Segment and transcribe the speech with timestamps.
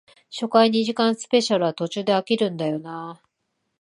[0.31, 3.27] 初回二時間スペシャルは途中で飽きるんだよなあ